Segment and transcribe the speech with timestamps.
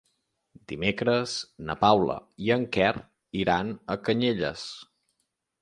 [0.71, 1.35] Dimecres
[1.67, 2.17] na Paula
[2.47, 2.91] i en Quer
[3.45, 4.69] iran a Canyelles.